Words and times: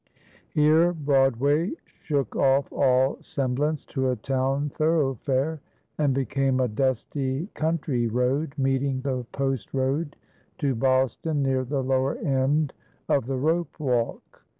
Here 0.49 0.93
Broadway 0.93 1.73
shook 1.85 2.35
off 2.35 2.73
all 2.73 3.17
semblance 3.21 3.85
to 3.93 4.09
a 4.09 4.15
town 4.15 4.69
thoroughfare 4.71 5.61
and 5.95 6.11
became 6.11 6.59
a 6.59 6.67
dusty 6.67 7.49
country 7.53 8.07
road, 8.07 8.55
meeting 8.57 9.01
the 9.01 9.25
post 9.31 9.75
road 9.75 10.15
to 10.57 10.73
Boston 10.73 11.43
near 11.43 11.63
the 11.63 11.83
lower 11.83 12.15
end 12.15 12.73
of 13.07 13.27
the 13.27 13.37
rope 13.37 13.79
walk. 13.79 14.43